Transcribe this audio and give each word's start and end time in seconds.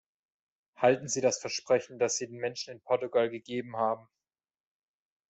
Halten 0.77 1.07
Sie 1.07 1.21
das 1.21 1.37
Versprechen, 1.37 1.99
das 1.99 2.17
Sie 2.17 2.25
den 2.25 2.37
Menschen 2.39 2.71
in 2.71 2.81
Portugal 2.81 3.29
gegeben 3.29 3.77
haben. 3.77 4.09